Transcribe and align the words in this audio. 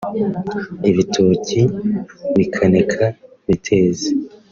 ibitoki 0.89 1.61
bikaneka 2.35 3.03
biteze 3.47 4.09